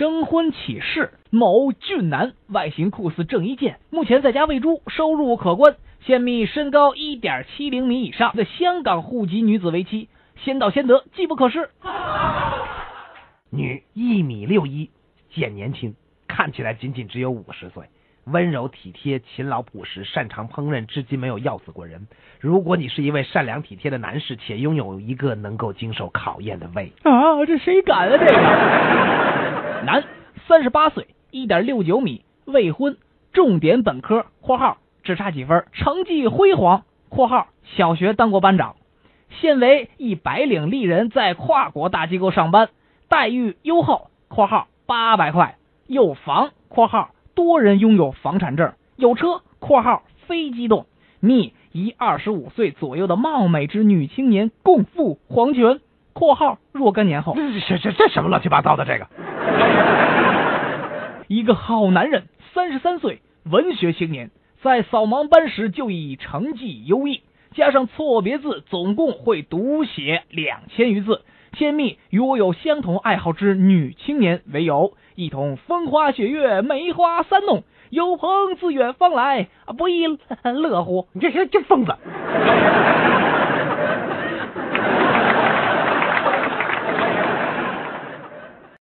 [0.00, 5.76] 征婚启事：某俊男，外形酷似郑伊健，目前在家喂猪，收入可观。
[6.06, 10.08] 现觅身高一点七零米以上的香港户籍女子为妻，
[10.42, 11.68] 先到先得，机不可失。
[13.50, 14.88] 女，一米六一，
[15.28, 15.94] 显年轻，
[16.26, 17.84] 看起来仅仅只有五十岁，
[18.24, 22.08] 温柔体贴，勤劳朴实，擅长烹饪，至今没有要死过人。
[22.40, 28.16] 如果你是一位善良体贴的男士，且拥有一个能够经受考验的胃，啊，这谁敢啊？
[28.16, 29.39] 这个
[29.84, 30.04] 男，
[30.46, 32.96] 三十八岁，一点六九米，未婚，
[33.32, 38.76] 重点本科（括号只差几分，成绩辉煌）（括号小学当过班长），
[39.40, 42.68] 现为一白领丽人，在跨国大机构上班，
[43.08, 45.56] 待遇优厚（括号八百块），
[45.88, 50.86] 有房（括号多人拥有房产证），有车（括号非机动），
[51.20, 55.80] 觅一二十五岁左右的貌美之女青年共赴黄泉
[56.12, 57.34] （括号若干年后）。
[57.36, 59.06] 这这这这什么乱七八糟的这个？
[61.28, 64.30] 一个好男人，三十三岁，文学青年，
[64.62, 67.22] 在扫盲班时就以成绩优异，
[67.54, 71.22] 加上错别字，总共会读写两千余字。
[71.58, 77.64] 先密与我有相同爱好之女青年为友，一同风花雪月，梅花三弄。
[77.90, 80.06] 有朋自远方来，不亦
[80.44, 81.08] 乐乎？
[81.12, 81.92] 你这些这疯子！